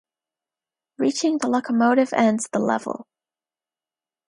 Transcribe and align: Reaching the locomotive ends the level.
Reaching 0.97 1.37
the 1.37 1.47
locomotive 1.47 2.11
ends 2.13 2.47
the 2.51 2.57
level. 2.57 3.05